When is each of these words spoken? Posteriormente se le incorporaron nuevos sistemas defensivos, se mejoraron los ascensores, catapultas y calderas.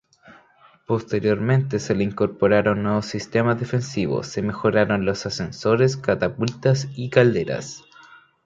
Posteriormente 0.87 1.77
se 1.77 1.93
le 1.93 2.03
incorporaron 2.03 2.81
nuevos 2.81 3.05
sistemas 3.05 3.59
defensivos, 3.59 4.25
se 4.25 4.41
mejoraron 4.41 5.05
los 5.05 5.27
ascensores, 5.27 5.95
catapultas 5.95 6.87
y 6.95 7.11
calderas. 7.11 7.83